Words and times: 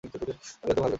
তাহলে 0.03 0.33
তো 0.67 0.73
ভালোই। 0.75 0.89